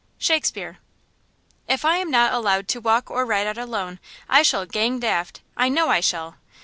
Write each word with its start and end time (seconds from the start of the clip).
–SHAKESPEARE. 0.17 0.79
"IF 1.67 1.85
I 1.85 1.97
am 1.97 2.09
not 2.09 2.33
allowed 2.33 2.67
to 2.69 2.81
walk 2.81 3.11
or 3.11 3.23
ride 3.23 3.45
out 3.45 3.59
alone, 3.59 3.99
I 4.27 4.41
shall 4.41 4.65
'gang 4.65 4.97
daft!' 4.99 5.41
I 5.55 5.69
know 5.69 5.89
I 5.89 5.99
shall! 5.99 6.37